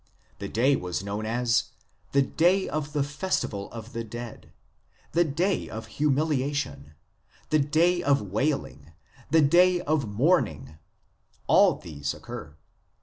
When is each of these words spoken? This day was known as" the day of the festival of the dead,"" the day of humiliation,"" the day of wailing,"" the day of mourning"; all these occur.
This 0.39 0.49
day 0.49 0.75
was 0.75 1.03
known 1.03 1.27
as" 1.27 1.65
the 2.11 2.23
day 2.23 2.67
of 2.67 2.93
the 2.93 3.03
festival 3.03 3.71
of 3.71 3.93
the 3.93 4.03
dead,"" 4.03 4.51
the 5.11 5.23
day 5.23 5.69
of 5.69 5.85
humiliation,"" 6.01 6.95
the 7.51 7.59
day 7.59 8.01
of 8.01 8.19
wailing,"" 8.19 8.93
the 9.29 9.43
day 9.43 9.79
of 9.81 10.09
mourning"; 10.09 10.79
all 11.47 11.75
these 11.75 12.15
occur. 12.15 12.55